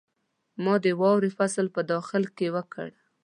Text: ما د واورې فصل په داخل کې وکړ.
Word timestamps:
ما 0.63 0.73
د 0.83 0.85
واورې 1.01 1.29
فصل 1.37 1.65
په 1.75 1.81
داخل 1.91 2.23
کې 2.37 2.47
وکړ. 2.55 2.89